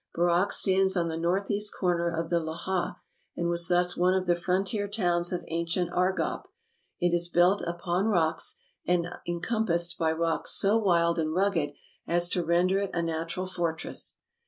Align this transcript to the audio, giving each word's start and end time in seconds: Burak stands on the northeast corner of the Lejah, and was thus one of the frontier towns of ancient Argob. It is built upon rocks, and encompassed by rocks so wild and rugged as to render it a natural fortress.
Burak 0.17 0.51
stands 0.51 0.97
on 0.97 1.09
the 1.09 1.15
northeast 1.15 1.75
corner 1.79 2.09
of 2.09 2.31
the 2.31 2.39
Lejah, 2.39 2.95
and 3.37 3.49
was 3.49 3.67
thus 3.67 3.95
one 3.95 4.15
of 4.15 4.25
the 4.25 4.33
frontier 4.33 4.87
towns 4.87 5.31
of 5.31 5.43
ancient 5.49 5.91
Argob. 5.93 6.47
It 6.99 7.13
is 7.13 7.29
built 7.29 7.61
upon 7.61 8.07
rocks, 8.07 8.55
and 8.83 9.05
encompassed 9.27 9.99
by 9.99 10.11
rocks 10.13 10.55
so 10.59 10.75
wild 10.75 11.19
and 11.19 11.35
rugged 11.35 11.73
as 12.07 12.27
to 12.29 12.43
render 12.43 12.79
it 12.79 12.89
a 12.95 13.03
natural 13.03 13.45
fortress. 13.45 14.17